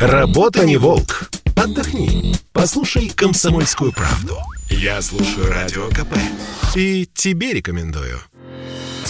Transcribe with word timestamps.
Работа 0.00 0.64
не 0.66 0.76
волк. 0.76 1.30
Отдохни. 1.56 2.34
Послушай 2.52 3.10
комсомольскую 3.14 3.92
правду. 3.92 4.38
Я 4.68 5.00
слушаю 5.00 5.48
радио 5.48 5.88
КП. 5.88 6.16
И 6.74 7.08
тебе 7.14 7.52
рекомендую. 7.52 8.18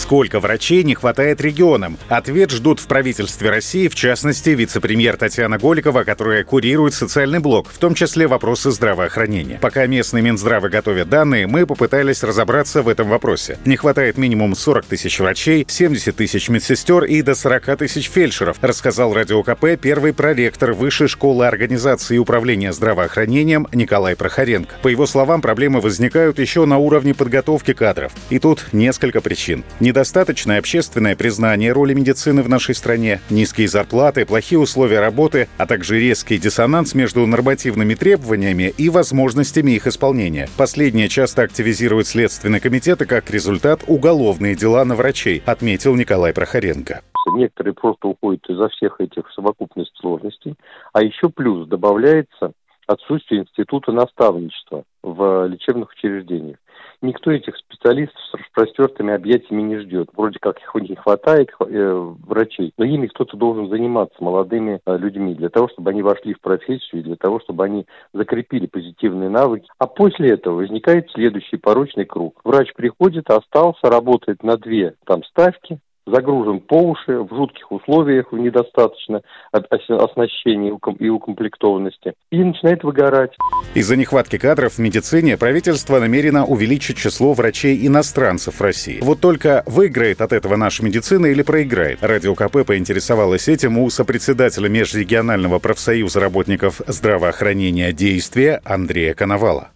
Сколько 0.05 0.39
врачей 0.39 0.83
не 0.83 0.95
хватает 0.95 1.41
регионам? 1.41 1.97
Ответ 2.11 2.51
ждут 2.51 2.79
в 2.79 2.87
правительстве 2.87 3.49
России, 3.49 3.89
в 3.89 3.95
частности, 3.95 4.51
вице-премьер 4.51 5.17
Татьяна 5.17 5.57
Голикова, 5.57 6.05
которая 6.05 6.45
курирует 6.45 6.93
социальный 6.93 7.39
блок, 7.39 7.71
в 7.73 7.79
том 7.79 7.95
числе 7.95 8.27
вопросы 8.27 8.71
здравоохранения. 8.71 9.59
Пока 9.63 9.87
местные 9.87 10.21
Минздравы 10.21 10.69
готовят 10.69 11.09
данные, 11.09 11.47
мы 11.47 11.65
попытались 11.65 12.23
разобраться 12.23 12.83
в 12.83 12.91
этом 12.91 13.09
вопросе. 13.09 13.57
Не 13.65 13.77
хватает 13.77 14.19
минимум 14.19 14.55
40 14.55 14.85
тысяч 14.85 15.19
врачей, 15.21 15.65
70 15.67 16.15
тысяч 16.15 16.51
медсестер 16.51 17.05
и 17.05 17.23
до 17.23 17.35
40 17.35 17.79
тысяч 17.79 18.11
фельдшеров, 18.11 18.59
рассказал 18.61 19.15
Радио 19.15 19.43
КП 19.43 19.81
первый 19.81 20.13
проректор 20.13 20.75
Высшей 20.75 21.09
школы 21.09 21.47
организации 21.47 22.17
и 22.17 22.19
управления 22.19 22.75
здравоохранением 22.75 23.69
Николай 23.73 24.17
Прохоренко. 24.17 24.75
По 24.83 24.89
его 24.89 25.07
словам, 25.07 25.41
проблемы 25.41 25.81
возникают 25.81 26.39
еще 26.39 26.67
на 26.67 26.77
уровне 26.77 27.15
подготовки 27.15 27.73
кадров. 27.73 28.13
И 28.29 28.39
тут 28.39 28.67
несколько 28.75 29.23
причин. 29.23 29.65
Недостаточное 29.95 30.59
общественное 30.59 31.15
признание 31.15 31.71
роли 31.71 31.95
медицины 31.95 32.43
в 32.43 32.49
нашей 32.49 32.75
стране, 32.75 33.21
низкие 33.31 33.69
зарплаты, 33.69 34.27
плохие 34.27 34.59
условия 34.59 34.99
работы, 34.99 35.47
а 35.57 35.67
также 35.67 36.01
резкий 36.01 36.37
диссонанс 36.37 36.97
между 36.97 37.25
нормативными 37.25 37.95
требованиями 37.95 38.75
и 38.77 38.91
возможностями 38.91 39.71
их 39.71 39.87
исполнения. 39.87 40.49
Последнее 40.59 41.09
часто 41.09 41.43
активизирует 41.43 42.09
Следственный 42.09 42.59
комитет 42.59 43.03
и 43.03 43.07
как 43.07 43.31
результат 43.31 43.85
уголовные 43.87 44.57
дела 44.57 44.85
на 44.85 44.97
врачей, 44.97 45.45
отметил 45.47 45.95
Николай 45.95 46.33
Прохоренко. 46.33 47.03
Некоторые 47.37 47.75
просто 47.75 48.09
уходят 48.09 48.45
из-за 48.49 48.71
всех 48.71 49.01
этих 49.01 49.31
совокупных 49.31 49.87
сложностей. 50.01 50.57
А 50.93 51.05
еще 51.05 51.29
плюс 51.29 51.69
добавляется 51.69 52.51
отсутствие 52.89 53.43
института 53.43 53.93
наставничества 53.93 54.83
в 55.05 55.47
лечебных 55.47 55.91
учреждениях 55.91 56.57
никто 57.05 57.31
этих 57.31 57.57
специалистов 57.57 58.41
распростертыми 58.55 59.13
объятиями 59.13 59.63
не 59.63 59.79
ждет. 59.79 60.09
Вроде 60.17 60.39
как 60.39 60.59
их 60.59 60.75
не 60.89 60.97
хватает 60.97 61.51
э, 61.61 62.13
врачей, 62.27 62.73
но 62.79 62.85
ими 62.85 63.07
кто-то 63.09 63.37
должен 63.37 63.69
заниматься 63.69 64.17
молодыми 64.21 64.81
э, 64.85 64.97
людьми 64.97 65.35
для 65.35 65.49
того, 65.49 65.69
чтобы 65.69 65.91
они 65.91 66.03
вошли 66.03 66.35
в 66.35 66.41
профессию, 66.41 67.03
для 67.03 67.17
того, 67.17 67.41
чтобы 67.41 67.65
они 67.65 67.87
закрепили 68.13 68.67
позитивные 68.67 69.29
навыки. 69.29 69.69
А 69.79 69.87
после 69.87 70.31
этого 70.31 70.57
возникает 70.57 71.11
следующий 71.11 71.57
порочный 71.57 72.05
круг. 72.05 72.41
Врач 72.45 72.73
приходит, 72.75 73.31
остался, 73.31 73.91
работает 73.91 74.43
на 74.43 74.57
две 74.57 74.95
там 75.05 75.25
ставки, 75.25 75.81
загружен 76.07 76.61
по 76.61 76.77
уши, 76.77 77.19
в 77.19 77.29
жутких 77.35 77.71
условиях, 77.73 78.33
в 78.33 78.39
недостаточно 78.39 79.23
оснащения 79.53 80.77
и 80.99 81.09
укомплектованности, 81.09 82.15
и 82.31 82.45
начинает 82.45 82.85
выгорать. 82.85 83.33
Из-за 83.75 83.97
нехватки 83.97 84.39
кадров 84.39 84.75
в 84.75 84.79
медицине 84.79 85.37
правительство 85.37 85.99
намерено 85.99 86.45
увеличить 86.45 86.97
число 86.97 87.33
врачей-иностранцев 87.33 88.55
в 88.57 88.61
России. 88.61 89.01
Вот 89.03 89.21
только 89.21 89.63
выиграет 89.67 90.21
от 90.21 90.33
этого 90.33 90.57
наша 90.57 90.85
медицина 90.85 91.27
или 91.27 91.43
проиграет? 91.43 92.03
Радио 92.03 92.35
КП 92.35 92.67
поинтересовалась 92.67 93.49
этим 93.49 93.79
у 93.79 93.89
сопредседателя 93.91 94.69
Межрегионального 94.69 95.59
профсоюза 95.59 96.21
работников 96.21 96.81
здравоохранения 96.87 97.93
«Действия» 97.93 98.61
Андрея 98.65 99.15
Коновала. 99.15 99.74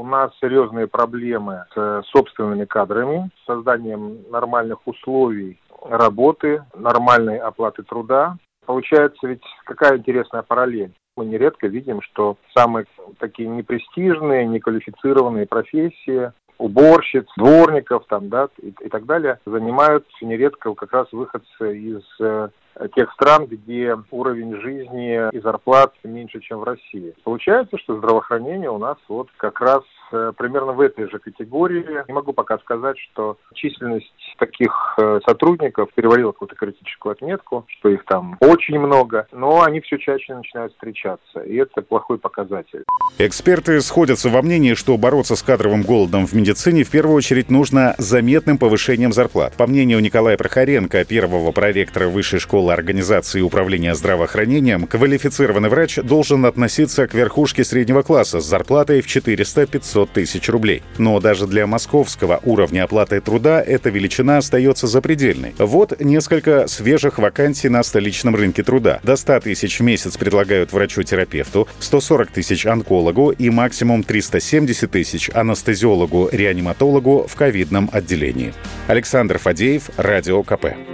У 0.00 0.06
нас 0.06 0.30
серьезные 0.40 0.86
проблемы 0.86 1.66
с 1.74 2.02
собственными 2.06 2.64
кадрами, 2.64 3.28
созданием 3.46 4.30
нормальных 4.30 4.78
условий 4.86 5.60
работы, 5.84 6.64
нормальной 6.74 7.36
оплаты 7.36 7.82
труда. 7.82 8.38
Получается 8.64 9.26
ведь 9.26 9.42
какая 9.66 9.98
интересная 9.98 10.40
параллель. 10.40 10.94
Мы 11.18 11.26
нередко 11.26 11.66
видим, 11.66 12.00
что 12.00 12.38
самые 12.56 12.86
такие 13.18 13.46
непрестижные, 13.46 14.46
неквалифицированные 14.46 15.44
профессии, 15.44 16.32
уборщиц, 16.56 17.26
дворников 17.36 18.06
там, 18.08 18.30
да, 18.30 18.48
и, 18.62 18.72
и 18.80 18.88
так 18.88 19.04
далее, 19.04 19.38
занимаются 19.44 20.24
нередко 20.24 20.72
как 20.72 20.94
раз 20.94 21.08
выходцы 21.12 21.76
из 21.76 22.02
э, 22.20 22.48
тех 22.88 23.12
стран, 23.12 23.46
где 23.46 23.96
уровень 24.10 24.60
жизни 24.60 25.28
и 25.32 25.40
зарплат 25.40 25.92
меньше, 26.04 26.40
чем 26.40 26.60
в 26.60 26.64
России. 26.64 27.14
Получается, 27.24 27.78
что 27.78 27.96
здравоохранение 27.96 28.70
у 28.70 28.78
нас 28.78 28.96
вот 29.08 29.28
как 29.36 29.60
раз 29.60 29.82
э, 30.12 30.32
примерно 30.36 30.72
в 30.72 30.80
этой 30.80 31.08
же 31.10 31.18
категории. 31.18 32.04
Не 32.06 32.14
могу 32.14 32.32
пока 32.32 32.58
сказать, 32.58 32.96
что 32.98 33.36
численность 33.54 34.12
таких 34.38 34.72
э, 34.98 35.20
сотрудников 35.26 35.90
перевалила 35.94 36.32
какую-то 36.32 36.56
критическую 36.56 37.12
отметку, 37.12 37.66
что 37.68 37.88
их 37.88 38.04
там 38.06 38.36
очень 38.40 38.78
много, 38.78 39.26
но 39.32 39.62
они 39.62 39.80
все 39.80 39.98
чаще 39.98 40.34
начинают 40.34 40.72
встречаться, 40.72 41.40
и 41.40 41.56
это 41.56 41.82
плохой 41.82 42.18
показатель. 42.18 42.84
Эксперты 43.18 43.80
сходятся 43.80 44.30
во 44.30 44.42
мнении, 44.42 44.74
что 44.74 44.96
бороться 44.96 45.36
с 45.36 45.42
кадровым 45.42 45.82
голодом 45.82 46.26
в 46.26 46.32
медицине 46.32 46.84
в 46.84 46.90
первую 46.90 47.16
очередь 47.16 47.50
нужно 47.50 47.94
заметным 47.98 48.58
повышением 48.58 49.12
зарплат. 49.12 49.56
По 49.56 49.66
мнению 49.66 50.00
Николая 50.00 50.36
Прохоренко, 50.36 51.04
первого 51.04 51.52
проректора 51.52 52.08
Высшей 52.08 52.38
школы 52.38 52.69
организации 52.74 53.40
управления 53.40 53.94
здравоохранением, 53.94 54.86
квалифицированный 54.86 55.68
врач 55.68 55.96
должен 55.96 56.44
относиться 56.46 57.06
к 57.06 57.14
верхушке 57.14 57.64
среднего 57.64 58.02
класса 58.02 58.40
с 58.40 58.44
зарплатой 58.44 59.00
в 59.00 59.06
400-500 59.06 60.08
тысяч 60.12 60.48
рублей. 60.48 60.82
Но 60.98 61.20
даже 61.20 61.46
для 61.46 61.66
московского 61.66 62.40
уровня 62.44 62.84
оплаты 62.84 63.20
труда 63.20 63.62
эта 63.62 63.90
величина 63.90 64.38
остается 64.38 64.86
запредельной. 64.86 65.54
Вот 65.58 66.00
несколько 66.00 66.66
свежих 66.66 67.18
вакансий 67.18 67.68
на 67.68 67.82
столичном 67.82 68.36
рынке 68.36 68.62
труда. 68.62 69.00
До 69.02 69.16
100 69.16 69.40
тысяч 69.40 69.78
в 69.80 69.82
месяц 69.82 70.16
предлагают 70.16 70.72
врачу-терапевту, 70.72 71.68
140 71.80 72.30
тысяч 72.30 72.66
онкологу 72.66 73.30
и 73.30 73.50
максимум 73.50 74.02
370 74.02 74.90
тысяч 74.90 75.30
анестезиологу-реаниматологу 75.32 77.26
в 77.28 77.34
ковидном 77.36 77.90
отделении. 77.92 78.52
Александр 78.88 79.38
Фадеев, 79.38 79.90
Радио 79.96 80.42
КП. 80.42 80.89